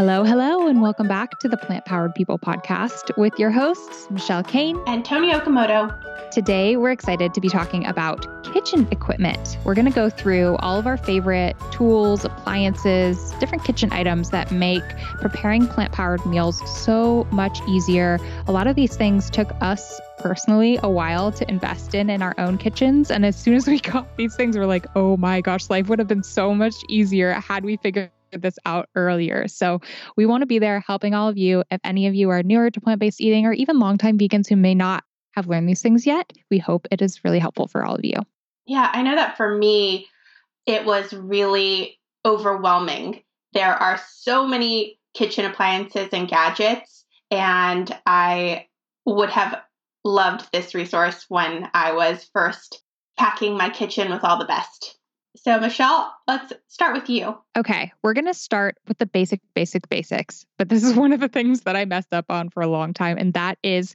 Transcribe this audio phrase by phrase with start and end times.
[0.00, 4.42] Hello, hello, and welcome back to the Plant Powered People podcast with your hosts, Michelle
[4.42, 5.94] Cehn and Toni Okamoto.
[6.30, 9.58] Today, we're excited to be talking about kitchen equipment.
[9.62, 14.50] We're going to go through all of our favorite tools, appliances, different kitchen items that
[14.50, 14.82] make
[15.20, 18.18] preparing plant powered meals so much easier.
[18.46, 22.34] A lot of these things took us personally a while to invest in in our
[22.38, 23.10] own kitchens.
[23.10, 25.98] And as soon as we got these things, we're like, oh my gosh, life would
[25.98, 29.48] have been so much easier had we figured this out earlier.
[29.48, 29.80] So
[30.16, 31.64] we want to be there helping all of you.
[31.70, 34.56] If any of you are newer to plant based eating or even longtime vegans who
[34.56, 37.94] may not have learned these things yet, we hope it is really helpful for all
[37.94, 38.16] of you.
[38.66, 40.06] Yeah, I know that for me,
[40.66, 43.22] it was really overwhelming.
[43.52, 48.66] There are so many kitchen appliances and gadgets, and I
[49.04, 49.60] would have
[50.04, 52.82] loved this resource when I was first
[53.18, 54.96] packing my kitchen with all the best.
[55.42, 57.34] So, Michelle, let's start with you.
[57.56, 60.44] Okay, we're going to start with the basic, basic, basics.
[60.58, 62.92] But this is one of the things that I messed up on for a long
[62.92, 63.94] time, and that is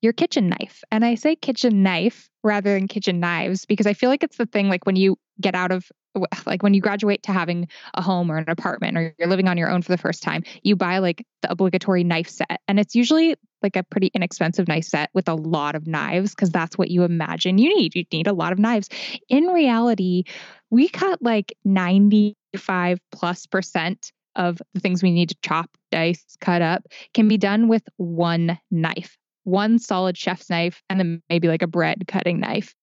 [0.00, 0.84] your kitchen knife.
[0.92, 4.46] And I say kitchen knife rather than kitchen knives because I feel like it's the
[4.46, 5.90] thing like when you get out of
[6.46, 9.58] like when you graduate to having a home or an apartment or you're living on
[9.58, 12.60] your own for the first time, you buy like the obligatory knife set.
[12.68, 16.50] And it's usually like a pretty inexpensive knife set with a lot of knives because
[16.50, 17.94] that's what you imagine you need.
[17.94, 18.88] You need a lot of knives.
[19.28, 20.24] In reality,
[20.70, 26.60] we cut like 95 plus percent of the things we need to chop, dice, cut
[26.60, 31.62] up can be done with one knife one solid chef's knife, and then maybe like
[31.62, 32.74] a bread cutting knife.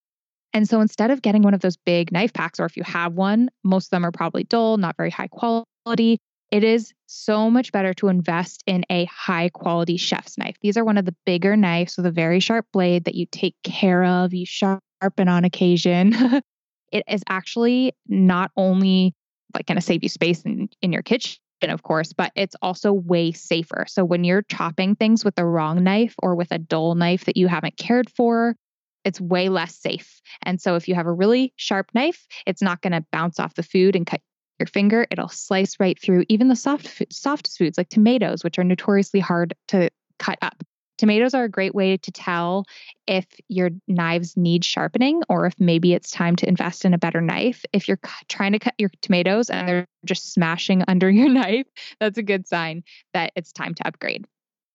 [0.53, 3.13] And so instead of getting one of those big knife packs, or if you have
[3.13, 6.19] one, most of them are probably dull, not very high quality.
[6.53, 10.55] It is so much better to invest in a high quality chef's knife.
[10.61, 13.55] These are one of the bigger knives with a very sharp blade that you take
[13.63, 16.13] care of, you sharpen on occasion.
[16.91, 19.15] it is actually not only
[19.55, 22.93] like going to save you space in, in your kitchen, of course, but it's also
[22.93, 23.85] way safer.
[23.87, 27.35] So when you're chopping things with the wrong knife or with a dull knife that
[27.35, 28.55] you haven't cared for,
[29.03, 30.21] it's way less safe.
[30.43, 33.55] And so if you have a really sharp knife, it's not going to bounce off
[33.55, 34.21] the food and cut
[34.63, 35.05] your finger.
[35.11, 39.53] It'll slice right through even the soft softest foods like tomatoes, which are notoriously hard
[39.69, 40.63] to cut up.
[40.97, 42.65] Tomatoes are a great way to tell
[43.07, 47.19] if your knives need sharpening or if maybe it's time to invest in a better
[47.19, 47.65] knife.
[47.73, 51.67] If you're trying to cut your tomatoes and they're just smashing under your knife,
[51.99, 54.25] that's a good sign that it's time to upgrade.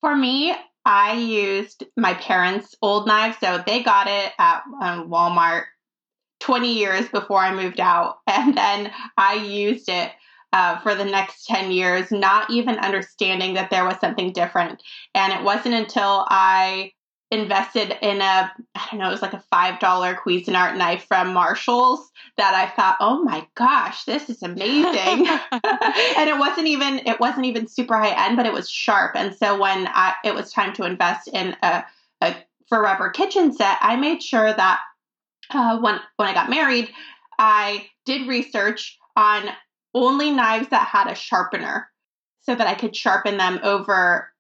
[0.02, 0.54] For me,
[0.84, 3.38] I used my parents' old knife.
[3.40, 5.64] So they got it at um, Walmart
[6.40, 8.18] 20 years before I moved out.
[8.26, 10.12] And then I used it
[10.52, 14.82] uh, for the next 10 years, not even understanding that there was something different.
[15.14, 16.92] And it wasn't until I
[17.30, 22.10] invested in a, I don't know, it was like a $5 Cuisinart knife from Marshall's
[22.38, 25.26] that I thought, oh my gosh, this is amazing.
[25.52, 29.12] and it wasn't even, it wasn't even super high end, but it was sharp.
[29.14, 31.84] And so when I, it was time to invest in a,
[32.22, 32.36] a
[32.68, 34.80] forever kitchen set, I made sure that
[35.50, 36.88] uh, when, when I got married,
[37.38, 39.48] I did research on
[39.94, 41.88] only knives that had a sharpener
[42.42, 44.30] so that I could sharpen them over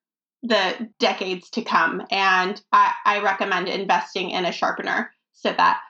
[0.42, 2.02] the decades to come.
[2.10, 5.80] And I, I recommend investing in a sharpener so that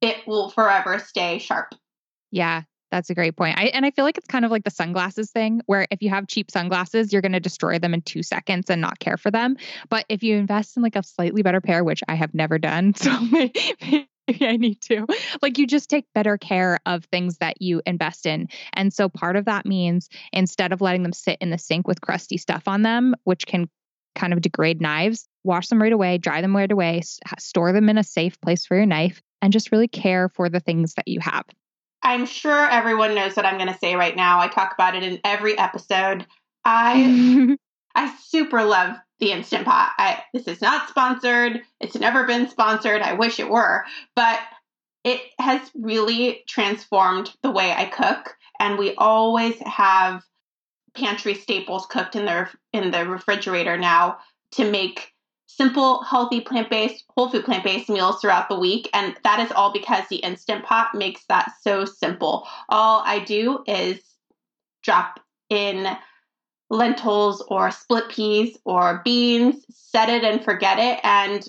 [0.00, 1.74] it will forever stay sharp.
[2.30, 3.58] Yeah, that's a great point.
[3.58, 6.10] I, and I feel like it's kind of like the sunglasses thing, where if you
[6.10, 9.30] have cheap sunglasses, you're going to destroy them in two seconds and not care for
[9.30, 9.56] them.
[9.88, 12.94] But if you invest in like a slightly better pair, which I have never done,
[12.96, 14.08] so maybe,
[14.40, 15.06] I need to.
[15.42, 18.48] Like you just take better care of things that you invest in.
[18.72, 22.00] And so part of that means instead of letting them sit in the sink with
[22.00, 23.68] crusty stuff on them, which can
[24.14, 27.02] kind of degrade knives, wash them right away, dry them right away,
[27.38, 30.60] store them in a safe place for your knife, and just really care for the
[30.60, 31.44] things that you have.
[32.02, 34.40] I'm sure everyone knows what I'm going to say right now.
[34.40, 36.26] I talk about it in every episode.
[36.64, 37.56] I
[37.94, 39.92] I super love the Instant Pot.
[39.98, 41.62] I, this is not sponsored.
[41.80, 43.02] It's never been sponsored.
[43.02, 43.84] I wish it were,
[44.14, 44.40] but
[45.04, 48.36] it has really transformed the way I cook.
[48.58, 50.22] And we always have
[50.94, 54.18] pantry staples cooked in the in the refrigerator now
[54.52, 55.12] to make
[55.46, 58.90] simple, healthy, plant-based, whole food plant-based meals throughout the week.
[58.92, 62.46] And that is all because the Instant Pot makes that so simple.
[62.68, 64.00] All I do is
[64.82, 65.96] drop in
[66.70, 71.46] lentils or split peas or beans, set it and forget it, and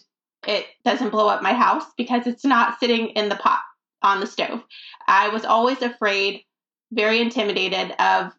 [0.48, 3.62] it doesn't blow up my house because it's not sitting in the pot
[4.02, 4.64] on the stove.
[5.08, 6.44] I was always afraid,
[6.92, 8.32] very intimidated of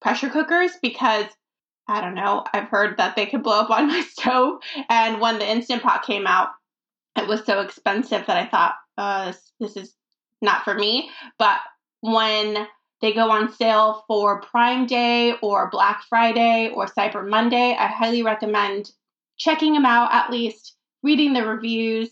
[0.00, 1.26] pressure cookers because
[1.90, 4.60] I don't know, I've heard that they could blow up on my stove.
[4.88, 6.50] And when the Instant Pot came out,
[7.16, 9.94] it was so expensive that I thought, uh, this, this is
[10.40, 11.10] not for me.
[11.38, 11.58] But
[12.00, 12.66] when
[13.00, 17.74] They go on sale for Prime Day or Black Friday or Cyber Monday.
[17.78, 18.90] I highly recommend
[19.38, 22.10] checking them out at least, reading the reviews,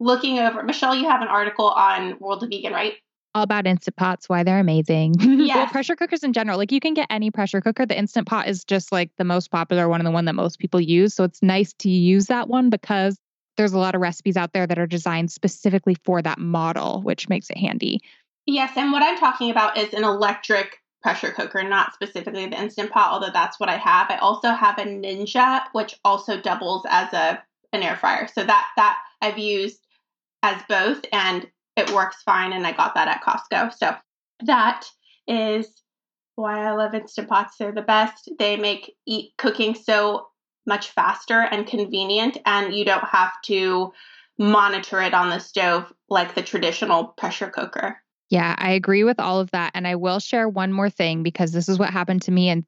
[0.00, 0.62] looking over.
[0.62, 2.94] Michelle, you have an article on World of Vegan, right?
[3.34, 5.14] all about instant pots, why they're amazing.
[5.42, 5.56] Yes.
[5.56, 7.84] well, pressure cookers in general, like you can get any pressure cooker.
[7.84, 10.58] The instant pot is just like the most popular one and the one that most
[10.58, 11.14] people use.
[11.14, 13.18] So it's nice to use that one because
[13.56, 17.28] there's a lot of recipes out there that are designed specifically for that model, which
[17.28, 18.00] makes it handy.
[18.46, 22.90] Yes, and what I'm talking about is an electric pressure cooker, not specifically the instant
[22.90, 24.10] pot, although that's what I have.
[24.10, 27.42] I also have a Ninja, which also doubles as a
[27.72, 28.28] an air fryer.
[28.28, 29.80] So that that I've used
[30.42, 31.46] as both and
[31.76, 33.72] it works fine and I got that at Costco.
[33.74, 33.96] So
[34.44, 34.86] that
[35.26, 35.68] is
[36.34, 37.56] why I love Instant Pots.
[37.58, 38.30] They're the best.
[38.38, 40.28] They make eat cooking so
[40.66, 43.92] much faster and convenient and you don't have to
[44.38, 48.01] monitor it on the stove like the traditional pressure cooker.
[48.32, 49.72] Yeah, I agree with all of that.
[49.74, 52.64] And I will share one more thing because this is what happened to me and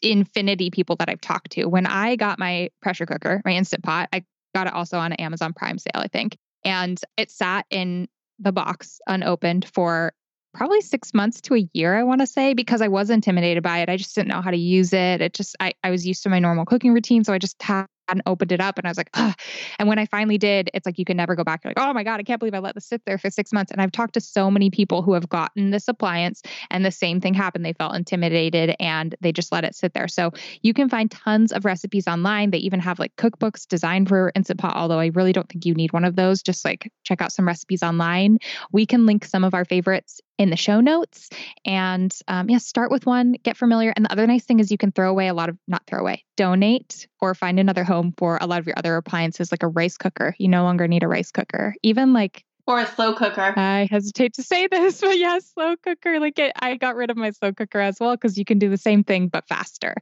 [0.00, 1.66] infinity people that I've talked to.
[1.66, 5.20] When I got my pressure cooker, my Instant Pot, I got it also on an
[5.20, 6.36] Amazon Prime sale, I think.
[6.64, 8.06] And it sat in
[8.38, 10.12] the box unopened for
[10.54, 13.78] probably six months to a year, I want to say, because I was intimidated by
[13.78, 13.88] it.
[13.88, 15.20] I just didn't know how to use it.
[15.20, 17.24] It just, I, I was used to my normal cooking routine.
[17.24, 19.34] So I just had hadn't opened it up and I was like, Ugh.
[19.78, 21.62] and when I finally did, it's like you can never go back.
[21.64, 23.52] You're like, oh my God, I can't believe I let this sit there for six
[23.52, 23.72] months.
[23.72, 27.20] And I've talked to so many people who have gotten this appliance and the same
[27.20, 27.64] thing happened.
[27.64, 30.08] They felt intimidated and they just let it sit there.
[30.08, 30.32] So
[30.62, 32.50] you can find tons of recipes online.
[32.50, 35.74] They even have like cookbooks designed for Instant Pot, although I really don't think you
[35.74, 36.42] need one of those.
[36.42, 38.38] Just like check out some recipes online.
[38.72, 41.28] We can link some of our favorites in the show notes.
[41.64, 43.92] And um, yeah, start with one, get familiar.
[43.94, 46.00] And the other nice thing is you can throw away a lot of, not throw
[46.00, 49.68] away, donate or find another home for a lot of your other appliances, like a
[49.68, 50.34] rice cooker.
[50.38, 51.74] You no longer need a rice cooker.
[51.82, 53.54] Even like, or a slow cooker.
[53.56, 56.20] I hesitate to say this, but yeah, slow cooker.
[56.20, 58.70] Like it, I got rid of my slow cooker as well because you can do
[58.70, 59.94] the same thing but faster.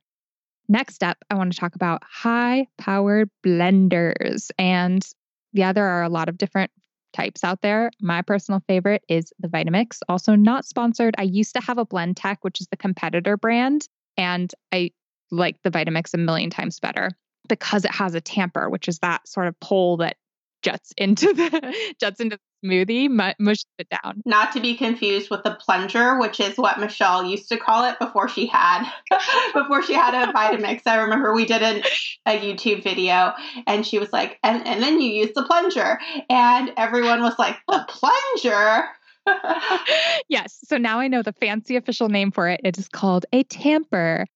[0.69, 4.51] Next up, I want to talk about high powered blenders.
[4.59, 5.05] And
[5.53, 6.71] yeah, there are a lot of different
[7.13, 7.91] types out there.
[8.01, 11.15] My personal favorite is the Vitamix, also not sponsored.
[11.19, 14.91] I used to have a Blendtec, which is the competitor brand, and I
[15.31, 17.11] like the Vitamix a million times better
[17.49, 20.17] because it has a tamper, which is that sort of pole that
[20.63, 24.23] juts into the juts into the smoothie, mu- it down.
[24.25, 27.99] Not to be confused with the plunger, which is what Michelle used to call it
[27.99, 28.91] before she had
[29.55, 30.83] before she had a Vitamix.
[30.87, 31.83] I remember we did an,
[32.27, 33.33] a YouTube video,
[33.67, 35.99] and she was like, and and then you use the plunger,
[36.29, 38.89] and everyone was like, the plunger.
[40.29, 40.59] yes.
[40.65, 42.61] So now I know the fancy official name for it.
[42.65, 44.27] It is called a tamper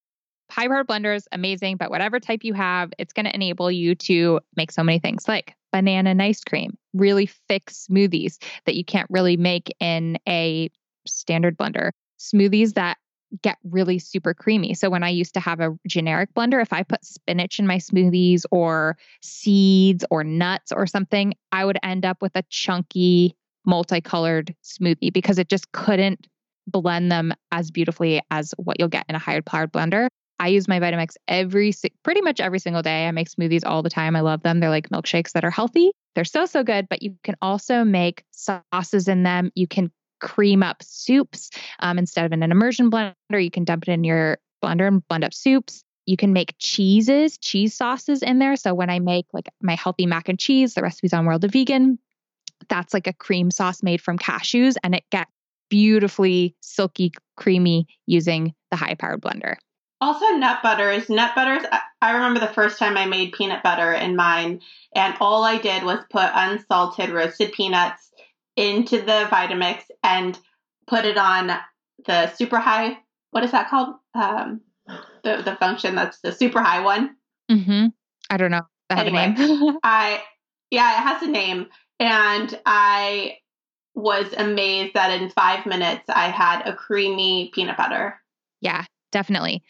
[0.50, 4.40] high blender is amazing, but whatever type you have, it's going to enable you to
[4.56, 9.10] make so many things like banana and ice cream, really thick smoothies that you can't
[9.10, 10.70] really make in a
[11.04, 12.96] standard blender, smoothies that
[13.42, 14.74] get really super creamy.
[14.74, 17.78] So when I used to have a generic blender, if I put spinach in my
[17.78, 23.34] smoothies or seeds or nuts or something, I would end up with a chunky
[23.66, 26.28] multicolored smoothie because it just couldn't
[26.68, 30.06] blend them as beautifully as what you'll get in a higher powered blender.
[30.38, 31.72] I use my Vitamix every
[32.02, 33.06] pretty much every single day.
[33.06, 34.16] I make smoothies all the time.
[34.16, 34.60] I love them.
[34.60, 35.92] They're like milkshakes that are healthy.
[36.14, 39.50] They're so so good, but you can also make sauces in them.
[39.54, 39.90] You can
[40.20, 41.50] cream up soups
[41.80, 43.14] um, instead of in an immersion blender.
[43.32, 45.84] You can dump it in your blender and blend up soups.
[46.06, 48.56] You can make cheeses, cheese sauces in there.
[48.56, 51.52] So when I make like my healthy mac and cheese, the recipe's on World of
[51.52, 51.98] Vegan.
[52.68, 55.30] That's like a cream sauce made from cashews, and it gets
[55.68, 59.56] beautifully silky, creamy using the high powered blender.
[60.00, 61.08] Also, nut butters.
[61.08, 61.64] Nut butters,
[62.02, 64.60] I remember the first time I made peanut butter in mine,
[64.94, 68.12] and all I did was put unsalted roasted peanuts
[68.56, 70.38] into the Vitamix and
[70.86, 71.56] put it on
[72.06, 72.98] the super high.
[73.30, 73.94] What is that called?
[74.14, 74.60] Um,
[75.22, 77.16] the the function that's the super high one.
[77.50, 77.86] Mm-hmm.
[78.30, 78.66] I don't know.
[78.90, 79.34] That anyway,
[79.82, 80.22] I
[80.70, 83.38] yeah, it has a name, and I
[83.94, 88.20] was amazed that in five minutes I had a creamy peanut butter.
[88.60, 89.62] Yeah, definitely.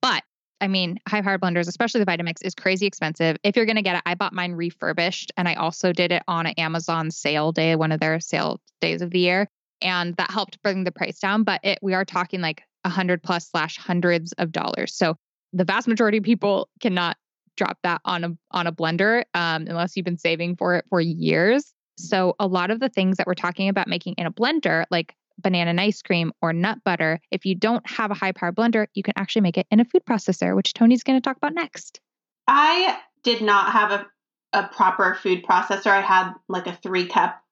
[0.00, 0.22] But
[0.62, 3.36] I mean, high powered blenders, especially the Vitamix, is crazy expensive.
[3.42, 6.22] If you're going to get it, I bought mine refurbished and I also did it
[6.28, 9.48] on an Amazon sale day, one of their sale days of the year.
[9.82, 11.42] And that helped bring the price down.
[11.42, 14.94] But it, we are talking like a hundred plus slash hundreds of dollars.
[14.94, 15.16] So
[15.52, 17.16] the vast majority of people cannot
[17.56, 21.00] drop that on a on a blender um, unless you've been saving for it for
[21.00, 21.74] years.
[21.98, 25.14] So a lot of the things that we're talking about making in a blender, like
[25.42, 28.86] banana and ice cream or nut butter, if you don't have a high power blender,
[28.94, 31.54] you can actually make it in a food processor, which Toni's going to talk about
[31.54, 32.00] next.
[32.48, 34.06] I did not have a,
[34.52, 35.88] a proper food processor.
[35.88, 37.42] I had like a three cup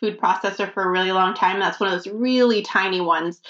[0.00, 1.60] food processor for a really long time.
[1.60, 3.40] That's one of those really tiny ones.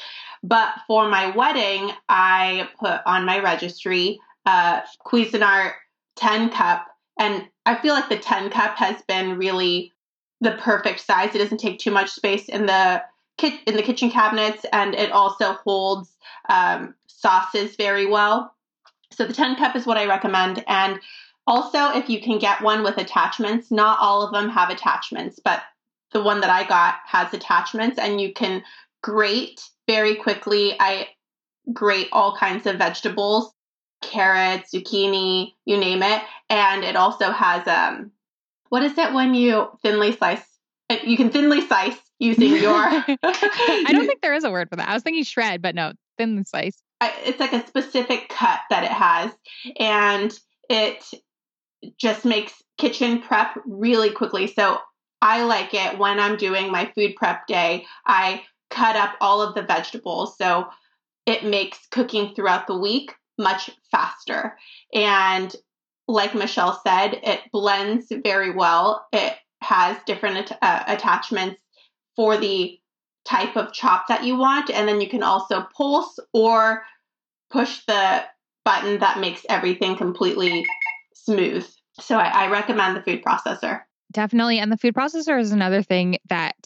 [0.43, 5.73] But for my wedding, I put on my registry uh, Cuisinart
[6.17, 6.87] 10 cup.
[7.19, 9.93] And I feel like the 10 cup has been really
[10.41, 11.35] the perfect size.
[11.35, 13.03] It doesn't take too much space in the
[13.43, 16.17] in the kitchen cabinets, and it also holds
[16.49, 18.55] um, sauces very well.
[19.13, 20.65] So the 10 cup is what I recommend.
[20.69, 21.01] And
[21.47, 25.63] also, if you can get one with attachments, not all of them have attachments, but
[26.13, 28.63] the one that I got has attachments, and you can
[29.03, 30.75] grate very quickly.
[30.79, 31.09] I
[31.73, 33.53] grate all kinds of vegetables
[34.01, 36.23] carrots, zucchini, you name it.
[36.49, 38.13] And it also has um
[38.69, 40.45] what is it when you thinly slice
[41.05, 44.89] you can thinly slice using your I don't think there is a word for that.
[44.89, 46.81] I was thinking shred, but no, thinly slice.
[47.25, 49.33] It's like a specific cut that it has
[49.79, 51.03] and it
[51.97, 54.47] just makes kitchen prep really quickly.
[54.47, 54.79] So
[55.23, 57.87] I like it when I'm doing my food prep day.
[58.07, 60.37] I cut up all of the vegetables.
[60.37, 60.67] So
[61.25, 64.59] it makes cooking throughout the week much faster.
[64.95, 65.55] And
[66.07, 69.07] like Michelle said, it blends very well.
[69.13, 71.61] It has different uh, attachments
[72.17, 72.79] for the
[73.25, 74.71] type of chop that you want.
[74.71, 76.85] And then you can also pulse or
[77.51, 78.25] push the
[78.65, 80.67] button that makes everything completely
[81.15, 81.67] smooth.
[82.01, 83.83] So I, I recommend the food processor.
[84.13, 84.59] Definitely.
[84.59, 86.57] And the food processor is another thing that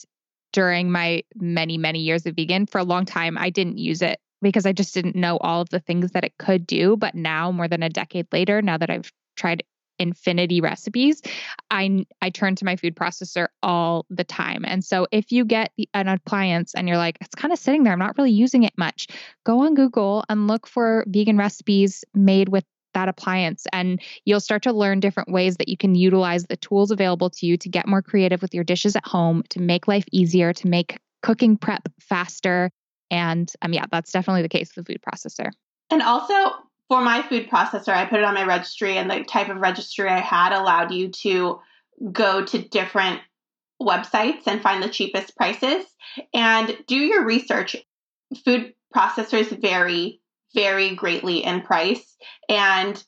[0.53, 4.21] during my many, many years of vegan, for a long time, I didn't use it
[4.41, 6.97] because I just didn't know all of the things that it could do.
[6.97, 9.65] But now, more than a decade later, now that I've tried
[10.05, 11.23] infinity recipes,
[11.71, 14.65] I I turn to my food processor all the time.
[14.65, 17.93] And so if you get an appliance and you're like, it's kind of sitting there,
[17.93, 19.09] I'm not really using it much,
[19.45, 24.63] go on Google and look for vegan recipes made with that appliance and you'll start
[24.63, 27.89] to learn different ways that you can utilize the tools available to you to get
[27.89, 31.83] more creative with your dishes at home, to make life easier, to make cooking prep
[31.99, 32.71] faster
[33.11, 35.51] and um, yeah, that's definitely the case with the food processor.
[35.91, 36.35] And also
[36.89, 40.09] for my food processor, I put it on my registry, and the type of registry
[40.09, 41.61] I had allowed you to
[42.13, 43.21] go to different
[43.81, 45.85] websites and find the cheapest prices
[46.33, 47.77] and do your research.
[48.45, 50.21] Food processors vary
[50.55, 52.17] very greatly in price.
[52.49, 53.03] And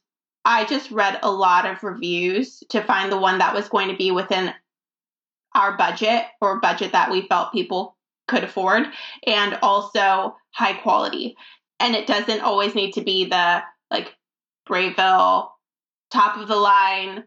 [0.45, 3.97] I just read a lot of reviews to find the one that was going to
[3.97, 4.53] be within
[5.55, 7.97] our budget or budget that we felt people
[8.29, 8.87] could afford
[9.27, 11.37] and also high quality.
[11.81, 14.15] And it doesn't always need to be the like
[14.67, 15.51] Breville
[16.11, 17.25] top of the line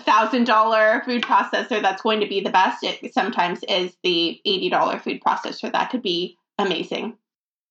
[0.00, 2.82] thousand dollar food processor that's going to be the best.
[2.82, 7.16] It sometimes is the eighty dollar food processor that could be amazing.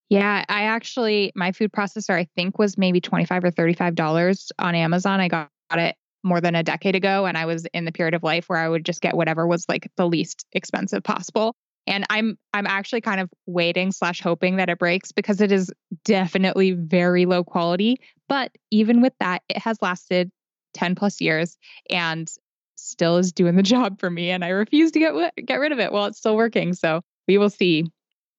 [0.09, 3.95] Yeah, I actually my food processor I think was maybe twenty five or thirty five
[3.95, 5.19] dollars on Amazon.
[5.19, 8.23] I got it more than a decade ago, and I was in the period of
[8.23, 11.55] life where I would just get whatever was like the least expensive possible
[11.87, 15.71] and i'm i'm actually kind of waiting slash hoping that it breaks because it is
[16.03, 17.99] definitely very low quality.
[18.27, 20.31] But even with that it has lasted
[20.73, 21.57] 10 plus years
[21.89, 22.29] and
[22.75, 25.79] still is doing the job for me and i refuse to get get rid of
[25.79, 26.73] it while it's still working.
[26.73, 27.85] So we will see.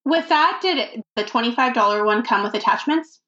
[0.05, 3.21] With that did the $25 one come with attachments?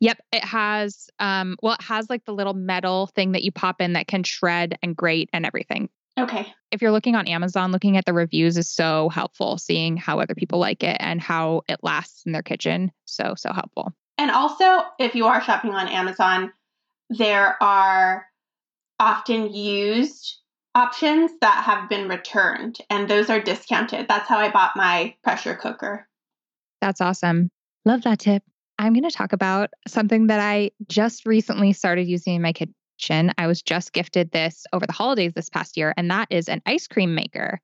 [0.00, 3.80] Yep, it has um well it has like the little metal thing that you pop
[3.80, 5.88] in that can shred and grate and everything.
[6.18, 6.52] Okay.
[6.70, 10.34] If you're looking on Amazon, looking at the reviews is so helpful, seeing how other
[10.34, 12.92] people like it and how it lasts in their kitchen.
[13.04, 13.92] So, so helpful.
[14.18, 16.52] And also, if you are shopping on Amazon,
[17.10, 18.26] there are
[19.00, 20.36] often used
[20.74, 24.06] options that have been returned, and those are discounted.
[24.08, 26.08] That's how I bought my pressure cooker.
[26.80, 27.50] That's awesome.
[27.84, 28.42] Love that tip.
[28.78, 32.74] I'm going to talk about something that I just recently started using in my kitchen
[33.38, 36.62] I was just gifted this over the holidays this past year, and that is an
[36.66, 37.60] ice cream maker.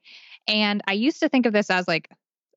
[0.46, 2.08] And I used to think of this as like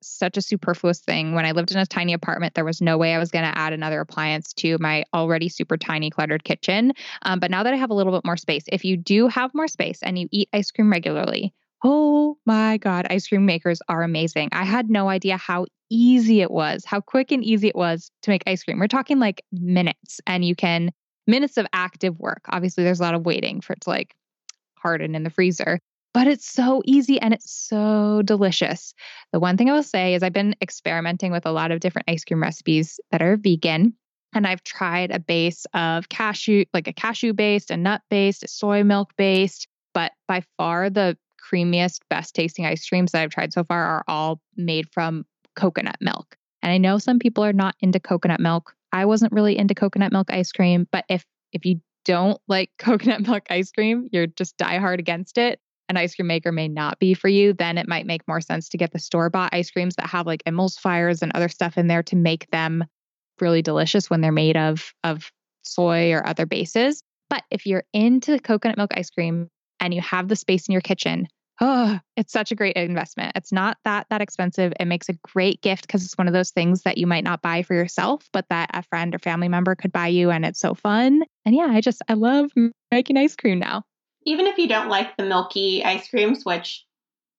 [0.02, 1.34] such a superfluous thing.
[1.34, 3.58] When I lived in a tiny apartment, there was no way I was going to
[3.58, 6.92] add another appliance to my already super tiny, cluttered kitchen.
[7.22, 9.54] Um, but now that I have a little bit more space, if you do have
[9.54, 14.02] more space and you eat ice cream regularly, oh my God, ice cream makers are
[14.02, 14.50] amazing.
[14.52, 18.30] I had no idea how easy it was, how quick and easy it was to
[18.30, 18.78] make ice cream.
[18.78, 20.90] We're talking like minutes, and you can
[21.26, 22.42] minutes of active work.
[22.48, 24.14] Obviously, there's a lot of waiting for it to like
[24.76, 25.78] harden in the freezer,
[26.12, 28.94] but it's so easy and it's so delicious.
[29.32, 32.08] The one thing I will say is I've been experimenting with a lot of different
[32.08, 33.94] ice cream recipes that are vegan.
[34.32, 38.48] And I've tried a base of cashew, like a cashew based, a nut based, a
[38.48, 39.68] soy milk based.
[39.92, 44.04] But by far the creamiest, best tasting ice creams that I've tried so far are
[44.08, 46.36] all made from coconut milk.
[46.62, 48.74] And I know some people are not into coconut milk.
[48.94, 53.26] I wasn't really into coconut milk ice cream, but if if you don't like coconut
[53.26, 55.60] milk ice cream, you're just die hard against it.
[55.88, 58.68] an ice cream maker may not be for you, then it might make more sense
[58.70, 61.88] to get the store bought ice creams that have like emulsifiers and other stuff in
[61.88, 62.84] there to make them
[63.40, 65.30] really delicious when they're made of of
[65.62, 67.02] soy or other bases.
[67.28, 69.48] But if you're into coconut milk ice cream
[69.80, 71.26] and you have the space in your kitchen,
[71.60, 73.32] oh, it's such a great investment.
[73.34, 74.72] It's not that that expensive.
[74.78, 77.42] It makes a great gift because it's one of those things that you might not
[77.42, 80.60] buy for yourself, but that a friend or family member could buy you and it's
[80.60, 81.22] so fun.
[81.44, 82.50] And yeah, I just I love
[82.90, 83.84] making ice cream now.
[84.24, 86.84] Even if you don't like the milky ice creams, which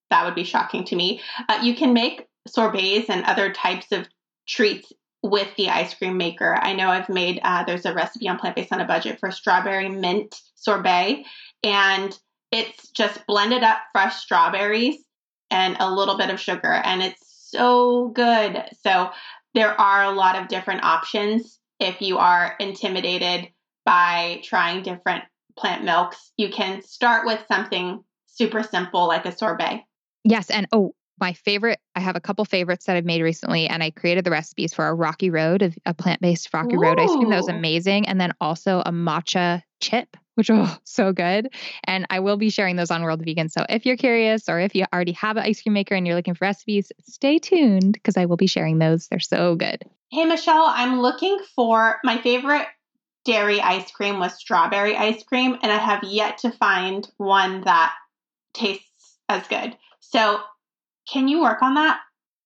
[0.09, 4.07] that would be shocking to me, uh, you can make sorbets and other types of
[4.47, 4.91] treats
[5.23, 6.55] with the ice cream maker.
[6.61, 9.31] I know I've made, uh, there's a recipe on Plant Based on a Budget for
[9.31, 11.25] strawberry mint sorbet,
[11.63, 12.17] and
[12.51, 14.97] it's just blended up fresh strawberries
[15.51, 18.63] and a little bit of sugar, and it's so good.
[18.83, 19.11] So
[19.53, 23.49] there are a lot of different options if you are intimidated
[23.85, 25.23] by trying different
[25.57, 26.31] plant milks.
[26.37, 29.83] You can start with something super simple like a sorbet.
[30.23, 30.49] Yes.
[30.49, 33.91] And oh, my favorite, I have a couple favorites that I've made recently, and I
[33.91, 36.81] created the recipes for a Rocky Road, a plant based Rocky Ooh.
[36.81, 38.07] Road ice cream that was amazing.
[38.07, 41.49] And then also a matcha chip, which oh so good.
[41.83, 43.49] And I will be sharing those on World Vegan.
[43.49, 46.15] So if you're curious or if you already have an ice cream maker and you're
[46.15, 49.07] looking for recipes, stay tuned because I will be sharing those.
[49.07, 49.83] They're so good.
[50.11, 52.67] Hey Michelle, I'm looking for my favorite
[53.25, 57.93] dairy ice cream was strawberry ice cream, and I have yet to find one that
[58.53, 59.75] tastes as good.
[59.99, 60.39] So
[61.11, 61.99] can you work on that?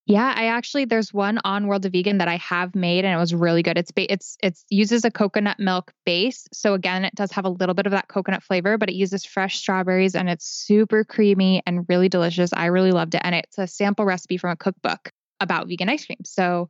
[0.10, 3.18] Yeah, I actually there's one on World of Vegan that I have made and it
[3.18, 3.78] was really good.
[3.78, 6.48] It's it's it's uses a coconut milk base.
[6.52, 9.24] So again, it does have a little bit of that coconut flavor, but it uses
[9.24, 12.50] fresh strawberries and it's super creamy and really delicious.
[12.54, 15.12] I really loved it and it's a sample recipe from a cookbook
[15.42, 16.18] about vegan ice cream.
[16.26, 16.70] So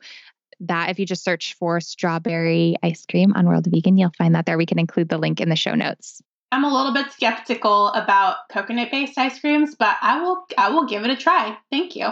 [0.59, 4.35] that if you just search for strawberry ice cream on World of Vegan, you'll find
[4.35, 4.57] that there.
[4.57, 6.21] We can include the link in the show notes.
[6.51, 10.87] I'm a little bit skeptical about coconut based ice creams, but I will I will
[10.87, 11.57] give it a try.
[11.71, 12.09] Thank you.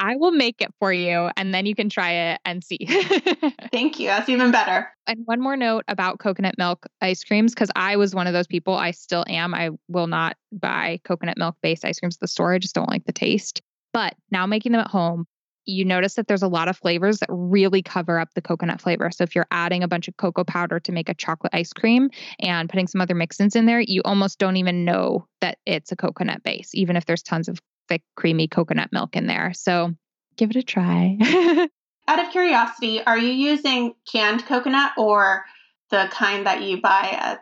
[0.00, 2.78] I will make it for you and then you can try it and see.
[3.70, 4.06] Thank you.
[4.06, 4.88] That's even better.
[5.06, 8.46] And one more note about coconut milk ice creams because I was one of those
[8.46, 8.74] people.
[8.74, 9.54] I still am.
[9.54, 12.54] I will not buy coconut milk based ice creams at the store.
[12.54, 13.60] I just don't like the taste.
[13.92, 15.26] But now making them at home,
[15.66, 19.10] you notice that there's a lot of flavors that really cover up the coconut flavor.
[19.10, 22.08] So if you're adding a bunch of cocoa powder to make a chocolate ice cream
[22.38, 25.96] and putting some other mix-ins in there, you almost don't even know that it's a
[25.96, 27.58] coconut base, even if there's tons of
[27.90, 29.52] thick, creamy coconut milk in there.
[29.52, 29.92] So
[30.36, 31.18] give it a try.
[32.08, 35.44] Out of curiosity, are you using canned coconut or
[35.90, 37.36] the kind that you buy uh,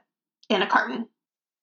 [0.49, 1.07] in a carton?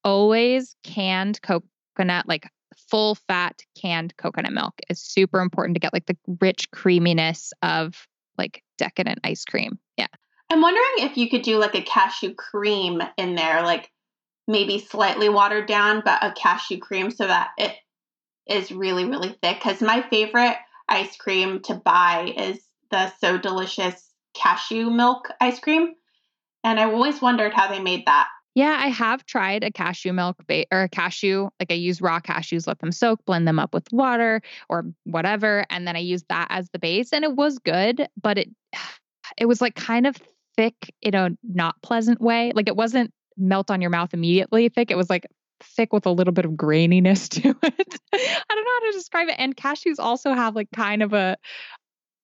[0.03, 2.47] Always canned coconut, like
[2.89, 8.07] full fat canned coconut milk is super important to get like the rich creaminess of
[8.37, 9.79] like decadent ice cream.
[9.97, 10.07] Yeah.
[10.51, 13.91] I'm wondering if you could do like a cashew cream in there, like
[14.47, 17.75] maybe slightly watered down, but a cashew cream so that it
[18.47, 19.57] is really, really thick.
[19.57, 22.59] Because my favorite ice cream to buy is
[22.91, 25.93] the So Delicious cashew milk ice cream.
[26.63, 28.27] And I always wondered how they made that.
[28.55, 31.49] Yeah, I have tried a cashew milk ba- or a cashew.
[31.59, 35.65] Like I use raw cashews, let them soak, blend them up with water or whatever,
[35.69, 38.49] and then I use that as the base, and it was good, but it
[39.37, 40.15] it was like kind of
[40.55, 42.53] thick in a not pleasant way.
[42.55, 44.89] Like it wasn't melt on your mouth immediately thick.
[44.89, 45.27] It was like
[45.61, 47.99] thick with a little bit of graininess to it.
[48.13, 49.35] I don't know how to describe it.
[49.37, 51.37] And cashews also have like kind of a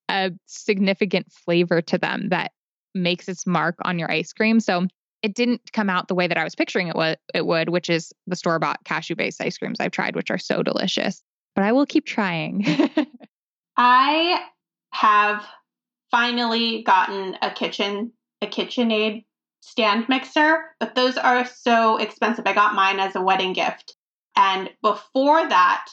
[0.09, 2.51] a significant flavor to them that
[2.93, 4.59] makes its mark on your ice cream.
[4.59, 4.87] So
[5.21, 7.89] it didn't come out the way that I was picturing it would, it would, which
[7.89, 11.23] is the store bought cashew based ice creams I've tried, which are so delicious.
[11.55, 12.65] But I will keep trying.
[13.77, 14.41] I
[14.91, 15.45] have
[16.09, 19.25] finally gotten a kitchen, a KitchenAid
[19.61, 22.45] stand mixer, but those are so expensive.
[22.45, 23.95] I got mine as a wedding gift.
[24.35, 25.85] And before that,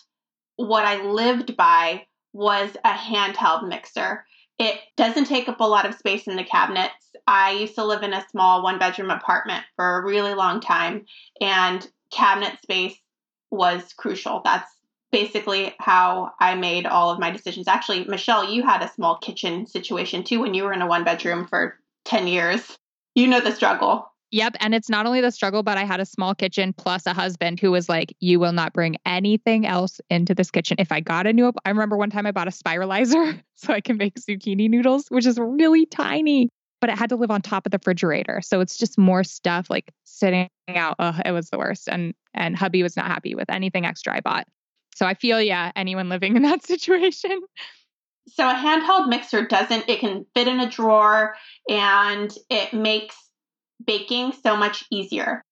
[0.57, 4.25] what I lived by was a handheld mixer.
[4.59, 6.95] It doesn't take up a lot of space in the cabinets.
[7.27, 11.05] I used to live in a small one bedroom apartment for a really long time,
[11.41, 12.97] and cabinet space
[13.51, 14.41] was crucial.
[14.45, 14.71] That's
[15.13, 17.69] basically how I made all of my decisions.
[17.69, 21.05] Actually, Michelle, you had a small kitchen situation too when you were in a one
[21.05, 22.79] bedroom for 10 years.
[23.19, 24.13] You know the struggle.
[24.31, 24.59] Yep.
[24.61, 27.59] And it's not only the struggle, but I had a small kitchen plus a husband
[27.59, 30.77] who was like, You will not bring anything else into this kitchen.
[30.79, 33.81] If I got a new, I remember one time I bought a spiralizer so I
[33.81, 36.49] can make zucchini noodles, which is really tiny,
[36.81, 38.41] but it had to live on top of the refrigerator.
[38.41, 40.95] So it's just more stuff like sitting out.
[41.01, 41.89] Oh, it was the worst.
[41.89, 44.47] And, and hubby was not happy with anything extra I bought.
[44.95, 47.41] So I feel, yeah, anyone living in that situation.
[48.35, 51.35] So a handheld mixer doesn't, it can fit in a drawer
[51.69, 53.17] and it makes
[53.85, 55.43] baking so much easier.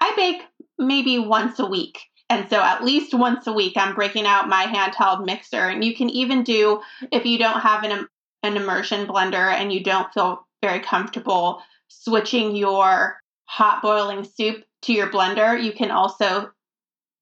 [0.00, 0.42] I bake
[0.78, 1.98] maybe once a week.
[2.28, 5.68] And so at least once a week, I'm breaking out my handheld mixer.
[5.68, 6.80] And you can even do,
[7.12, 8.08] if you don't have an,
[8.42, 14.92] an immersion blender and you don't feel very comfortable switching your hot boiling soup to
[14.92, 16.50] your blender, you can also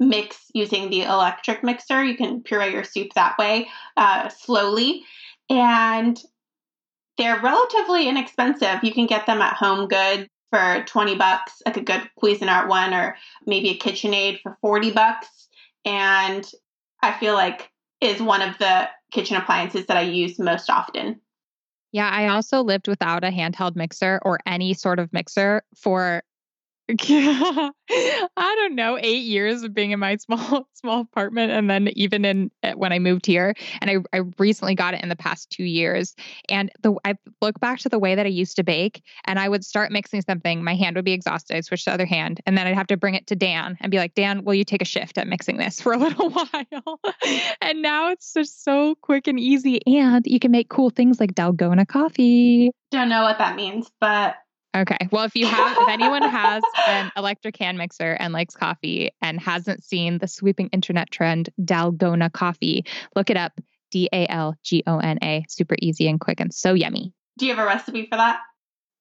[0.00, 2.02] mix using the electric mixer.
[2.02, 5.04] You can puree your soup that way uh, slowly.
[5.48, 6.20] And
[7.16, 8.82] they're relatively inexpensive.
[8.82, 12.92] You can get them at Home Goods for 20 bucks, like a good Cuisinart one,
[12.92, 15.28] or maybe a KitchenAid for 40 bucks.
[15.84, 16.48] And
[17.02, 21.20] I feel like is one of the kitchen appliances that I use most often.
[21.92, 26.22] Yeah, I also lived without a handheld mixer or any sort of mixer for
[26.90, 27.70] I
[28.36, 32.50] don't know, eight years of being in my small small apartment, and then even in
[32.62, 35.64] eh, when I moved here, and I, I recently got it in the past two
[35.64, 36.14] years.
[36.50, 39.48] And the I look back to the way that I used to bake, and I
[39.48, 41.56] would start mixing something, my hand would be exhausted.
[41.56, 43.78] I'd switch to the other hand, and then I'd have to bring it to Dan
[43.80, 46.28] and be like, Dan, will you take a shift at mixing this for a little
[46.28, 47.00] while?
[47.62, 51.34] and now it's just so quick and easy, and you can make cool things like
[51.34, 52.72] Dalgona coffee.
[52.90, 54.36] Don't know what that means, but
[54.74, 55.08] Okay.
[55.12, 59.38] Well, if you have, if anyone has an electric hand mixer and likes coffee and
[59.38, 62.84] hasn't seen the sweeping internet trend Dalgona coffee,
[63.14, 63.52] look it up.
[63.92, 65.44] D A L G O N A.
[65.48, 67.12] Super easy and quick and so yummy.
[67.38, 68.40] Do you have a recipe for that?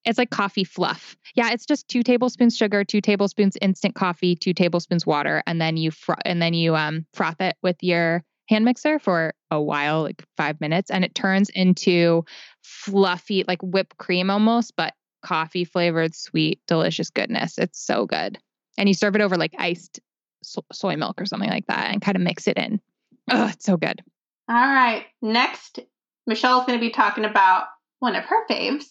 [0.04, 1.16] It's like coffee fluff.
[1.34, 5.76] Yeah, it's just two tablespoons sugar, two tablespoons instant coffee, two tablespoons water, and then
[5.76, 10.02] you fr- and then you um froth it with your hand mixer for a while,
[10.02, 12.24] like five minutes, and it turns into
[12.62, 17.58] fluffy, like whipped cream almost, but coffee flavored, sweet, delicious goodness.
[17.58, 18.38] It's so good.
[18.78, 20.00] And you serve it over like iced
[20.42, 22.80] so- soy milk or something like that and kind of mix it in.
[23.30, 24.02] Oh, it's so good.
[24.48, 25.06] All right.
[25.22, 25.80] Next,
[26.26, 27.64] Michelle's going to be talking about
[28.00, 28.84] one of her faves.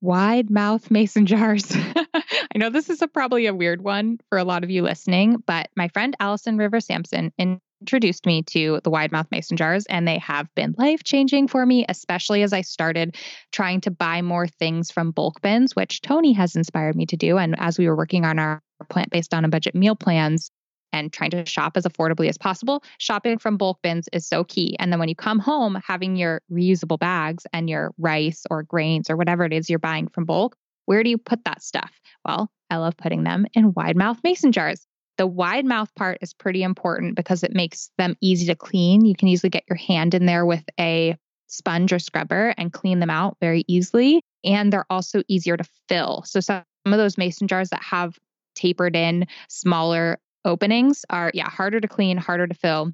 [0.00, 1.70] Wide mouth mason jars.
[1.74, 5.42] I know this is a, probably a weird one for a lot of you listening,
[5.44, 9.86] but my friend Allison River Samson in introduced me to the wide mouth mason jars
[9.86, 13.16] and they have been life changing for me especially as i started
[13.52, 17.38] trying to buy more things from bulk bins which toni has inspired me to do.
[17.38, 20.50] And as we were working on our plant-based on a budget meal plans
[20.92, 24.76] and trying to shop as affordably as possible shopping from bulk bins is so key.
[24.78, 29.10] And then when you come home having your reusable bags and your rice or grains
[29.10, 31.92] or whatever it is you're buying from bulk where do you put that stuff?
[32.24, 34.86] Well i love putting them in wide mouth mason jars
[35.18, 39.04] the wide mouth part is pretty important because it makes them easy to clean.
[39.04, 41.16] You can easily get your hand in there with a
[41.48, 44.22] sponge or scrubber and clean them out very easily.
[44.44, 46.22] And they're also easier to fill.
[46.24, 48.16] So some of those mason jars that have
[48.54, 52.92] tapered in smaller openings are, yeah, harder to clean, harder to fill.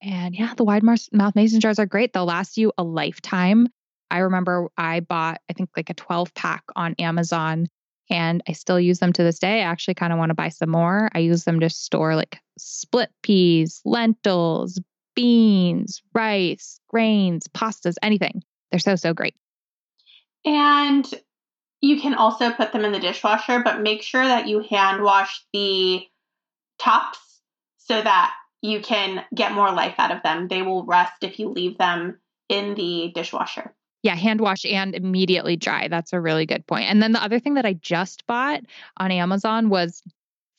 [0.00, 2.12] And yeah, the wide mouth mason jars are great.
[2.12, 3.68] They'll last you a lifetime.
[4.10, 7.66] I remember I bought, I think, like a 12 pack on Amazon
[8.10, 9.60] and I still use them to this day.
[9.60, 11.10] I actually kind of want to buy some more.
[11.14, 14.80] I use them to store like split peas, lentils,
[15.14, 18.42] beans, rice, grains, pastas, anything.
[18.70, 19.34] They're so, so great.
[20.44, 21.08] And
[21.80, 25.44] you can also put them in the dishwasher, but make sure that you hand wash
[25.52, 26.02] the
[26.78, 27.18] tops
[27.78, 30.48] so that you can get more life out of them.
[30.48, 33.74] They will rust if you leave them in the dishwasher.
[34.04, 35.88] Yeah, hand wash and immediately dry.
[35.88, 36.90] That's a really good point.
[36.90, 38.60] And then the other thing that I just bought
[38.98, 40.02] on Amazon was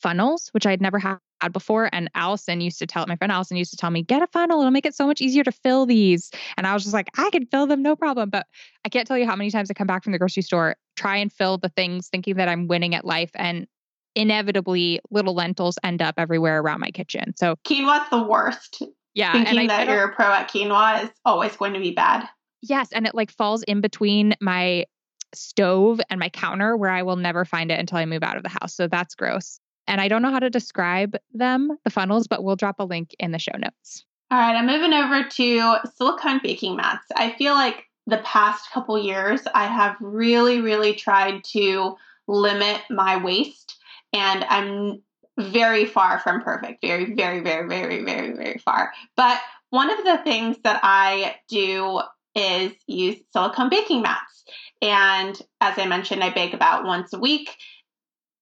[0.02, 1.18] funnels, which I'd never had
[1.52, 1.88] before.
[1.92, 4.58] And Allison used to tell my friend Allison used to tell me, get a funnel.
[4.60, 6.32] It'll make it so much easier to fill these.
[6.56, 8.30] And I was just like, I can fill them, no problem.
[8.30, 8.48] But
[8.84, 11.16] I can't tell you how many times I come back from the grocery store, try
[11.16, 13.30] and fill the things thinking that I'm winning at life.
[13.36, 13.68] And
[14.16, 17.32] inevitably little lentils end up everywhere around my kitchen.
[17.36, 18.82] So quinoa's the worst.
[19.14, 19.32] Yeah.
[19.32, 22.28] Thinking and I, that you're a pro at quinoa is always going to be bad.
[22.62, 24.86] Yes, and it like falls in between my
[25.34, 28.42] stove and my counter where I will never find it until I move out of
[28.42, 28.74] the house.
[28.74, 29.60] So that's gross.
[29.86, 33.14] And I don't know how to describe them, the funnels, but we'll drop a link
[33.18, 34.04] in the show notes.
[34.30, 37.06] All right, I'm moving over to silicone baking mats.
[37.14, 43.16] I feel like the past couple years I have really really tried to limit my
[43.16, 43.78] waste
[44.12, 45.02] and I'm
[45.38, 46.82] very far from perfect.
[46.82, 48.92] Very very very very very very far.
[49.16, 49.38] But
[49.70, 52.00] one of the things that I do
[52.36, 54.44] is use silicone baking mats.
[54.82, 57.50] And as I mentioned, I bake about once a week.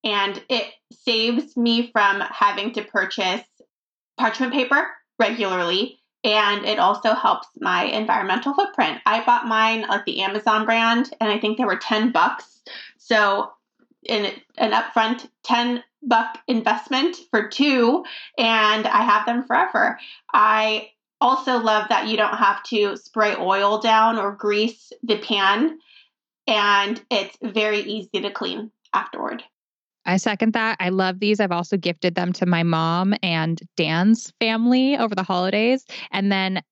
[0.02, 3.44] And it saves me from having to purchase
[4.18, 5.98] parchment paper regularly.
[6.24, 8.98] And it also helps my environmental footprint.
[9.06, 12.62] I bought mine at the Amazon brand, and I think they were 10 bucks.
[12.96, 13.50] So,
[14.04, 18.04] in an upfront 10 buck investment for two,
[18.38, 19.98] and I have them forever.
[20.32, 20.90] I
[21.24, 25.78] also love that you don't have to spray oil down or grease the pan,
[26.46, 29.42] and it's very easy to clean afterward.
[30.04, 30.76] I second that.
[30.80, 31.40] I love these.
[31.40, 35.86] I've also gifted them to my mom and Dan's family over the holidays.
[36.10, 36.62] And then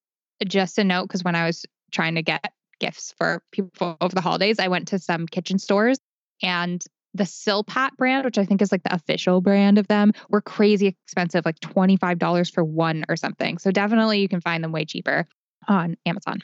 [0.46, 4.20] just a note, because when I was trying to get gifts for people over the
[4.20, 5.98] holidays, I went to some kitchen stores
[6.42, 6.84] and
[7.14, 10.87] the Silpat brand, which I think is like the official brand of them, were crazy
[10.87, 13.59] expensive, like $25 for one or something.
[13.59, 15.27] So definitely you can find them way cheaper
[15.68, 16.40] on Amazon.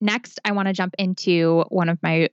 [0.00, 2.28] Next, I want to jump into one of my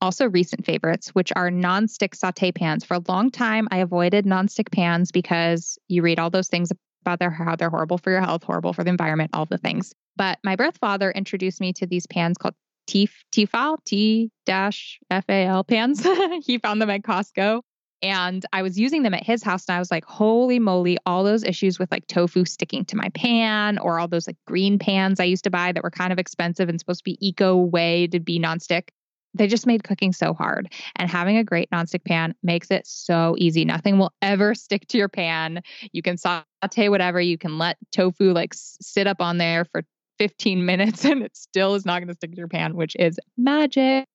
[0.00, 2.84] also recent favorites, which are non-stick saute pans.
[2.84, 6.70] For a long time, I avoided non-stick pans because you read all those things
[7.02, 9.94] about their how they're horrible for your health, horrible for the environment, all the things.
[10.16, 12.54] But my birth father introduced me to these pans called
[12.86, 16.06] T Tefal T dash F A L pans.
[16.44, 17.62] he found them at Costco.
[18.02, 21.24] And I was using them at his house and I was like, holy moly, all
[21.24, 25.20] those issues with like tofu sticking to my pan or all those like green pans
[25.20, 28.06] I used to buy that were kind of expensive and supposed to be eco way
[28.08, 28.90] to be nonstick.
[29.32, 30.70] They just made cooking so hard.
[30.96, 33.64] And having a great nonstick pan makes it so easy.
[33.64, 35.62] Nothing will ever stick to your pan.
[35.92, 37.22] You can saute whatever.
[37.22, 39.82] You can let tofu like sit up on there for
[40.18, 43.18] 15 minutes and it still is not going to stick to your pan, which is
[43.36, 44.06] magic.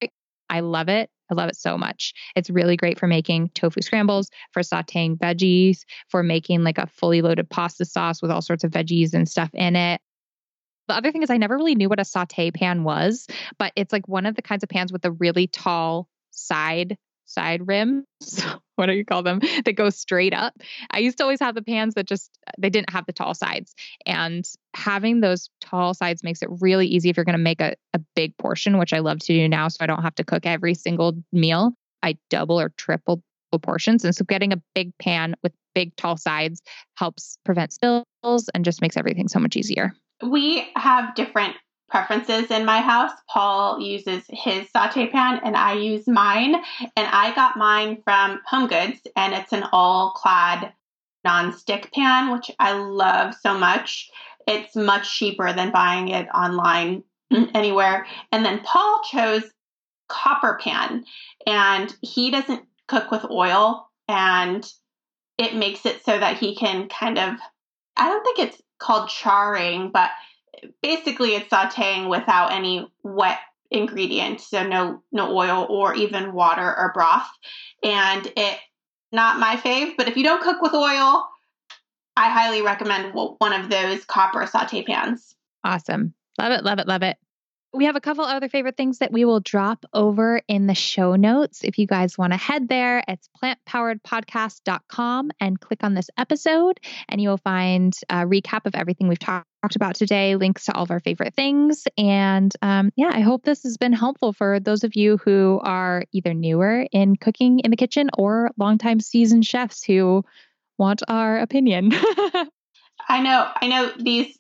[0.50, 1.10] I love it.
[1.32, 2.14] I love it so much.
[2.36, 7.22] It's really great for making tofu scrambles, for sauteing veggies, for making like a fully
[7.22, 10.02] loaded pasta sauce with all sorts of veggies and stuff in it.
[10.88, 13.28] The other thing is, I never really knew what a saute pan was,
[13.60, 16.98] but it's like one of the kinds of pans with a really tall side
[17.30, 18.06] side rims.
[18.76, 19.40] what do you call them?
[19.66, 20.54] That go straight up.
[20.92, 23.74] I used to always have the pans that just they didn't have the tall sides.
[24.06, 27.76] And having those tall sides makes it really easy if you're going to make a,
[27.94, 29.68] a big portion, which I love to do now.
[29.68, 31.74] So I don't have to cook every single meal.
[32.02, 33.22] I double or triple
[33.62, 34.06] portions.
[34.06, 36.62] And so getting a big pan with big tall sides
[36.96, 39.94] helps prevent spills and just makes everything so much easier.
[40.22, 41.56] We have different
[41.90, 43.12] preferences in my house.
[43.28, 46.56] Paul uses his saute pan and I use mine.
[46.96, 50.74] And I got mine from Home Goods and it's an all clad
[51.24, 54.10] non-stick pan, which I love so much.
[54.48, 58.06] It's much cheaper than buying it online anywhere.
[58.32, 59.44] And then Paul chose
[60.08, 61.06] copper pan
[61.46, 64.66] and he doesn't cook with oil and
[65.38, 67.36] it makes it so that he can kind of
[67.96, 70.10] I don't think it's called charring, but
[70.82, 73.40] basically it's sauteing without any wet
[73.72, 77.30] ingredients, so no no oil or even water or broth.
[77.84, 78.60] And it
[79.12, 81.28] not my fave, but if you don't cook with oil,
[82.16, 85.36] I highly recommend one of those copper saute pans.
[85.64, 86.14] Awesome.
[86.38, 87.18] Love it, love it, love it.
[87.72, 91.16] We have a couple other favorite things that we will drop over in the show
[91.16, 91.64] notes.
[91.64, 97.22] If you guys want to head there, it's plantpoweredpodcast.com and click on this episode, and
[97.22, 100.90] you will find a recap of everything we've talked about today, links to all of
[100.90, 101.84] our favorite things.
[101.96, 106.06] And um, yeah, I hope this has been helpful for those of you who are
[106.12, 110.26] either newer in cooking in the kitchen or longtime seasoned chefs who
[110.80, 111.92] want our opinion.
[113.08, 114.39] I know, I know these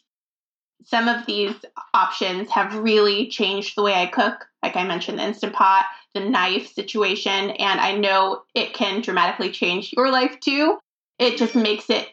[0.86, 1.56] some of these
[1.94, 4.48] options have really changed the way I cook.
[4.64, 9.52] Like I mentioned, the Instant Pot, the knife situation, and I know it can dramatically
[9.52, 10.78] change your life too.
[11.18, 12.08] It just makes it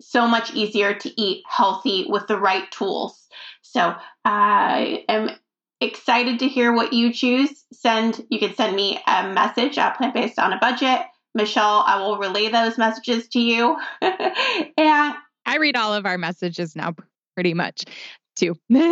[0.00, 3.28] so much easier to eat healthy with the right tools.
[3.62, 3.94] So
[4.24, 5.30] I am
[5.80, 7.64] excited to hear what you choose.
[7.72, 11.00] Send you can send me a message at Plant Based on a Budget.
[11.34, 13.76] Michelle, I will relay those messages to you.
[14.02, 15.14] and
[15.46, 16.92] I read all of our messages now
[17.40, 17.84] pretty much
[18.36, 18.54] too.
[18.68, 18.82] yay!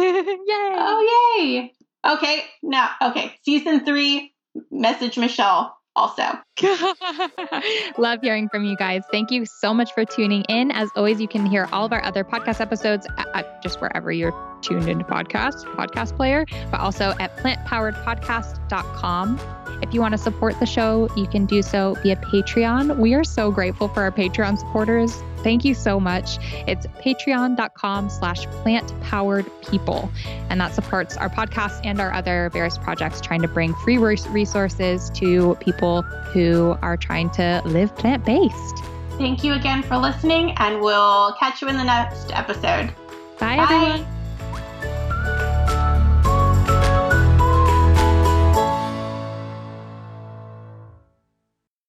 [0.49, 1.73] Oh, yay!
[2.07, 4.33] Okay, now, okay, season three,
[4.71, 6.23] message Michelle also.
[7.99, 9.03] Love hearing from you guys.
[9.11, 10.71] Thank you so much for tuning in.
[10.71, 14.35] As always, you can hear all of our other podcast episodes at just wherever you're
[14.63, 19.39] tuned into podcast, podcast player, but also at plantpoweredpodcast.com.
[19.83, 22.99] If you want to support the show, you can do so via Patreon.
[22.99, 25.15] We are so grateful for our Patreon supporters.
[25.39, 26.39] Thank you so much.
[26.67, 30.11] It's patreon.com slash plant powered people.
[30.51, 35.11] And that supports our podcast and our other various projects trying to bring free resources
[35.11, 36.05] to people
[36.49, 38.85] who are trying to live plant based.
[39.19, 42.95] Thank you again for listening, and we'll catch you in the next episode.
[43.39, 43.63] Bye, Bye.
[43.63, 44.18] everyone.